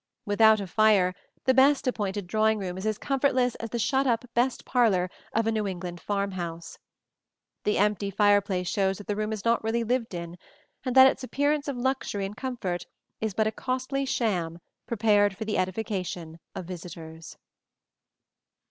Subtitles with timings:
[0.25, 1.13] Without a fire,
[1.45, 5.45] the best appointed drawing room is as comfortless as the shut up "best parlor" of
[5.45, 6.79] a New England farm house.
[7.65, 10.39] The empty fireplace shows that the room is not really lived in
[10.83, 12.87] and that its appearance of luxury and comfort
[13.19, 17.37] is but a costly sham prepared for the edification of visitors.